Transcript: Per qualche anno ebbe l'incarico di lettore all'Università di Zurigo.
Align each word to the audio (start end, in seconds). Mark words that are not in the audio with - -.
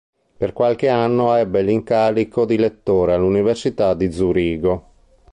Per 0.37 0.51
qualche 0.51 0.87
anno 0.89 1.35
ebbe 1.35 1.61
l'incarico 1.61 2.45
di 2.45 2.57
lettore 2.57 3.13
all'Università 3.13 3.93
di 3.93 4.11
Zurigo. 4.11 4.89